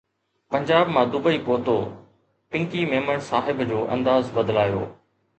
[0.53, 1.75] پنجاب مان دبئي پهتو
[2.51, 4.81] پنڪي ميمڻ صاحب جو انداز بدلايو